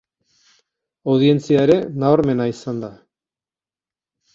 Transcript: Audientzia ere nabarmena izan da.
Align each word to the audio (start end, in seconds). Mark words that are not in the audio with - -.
Audientzia 1.13 1.67
ere 1.67 1.77
nabarmena 2.05 2.51
izan 2.57 2.85
da. 2.89 2.95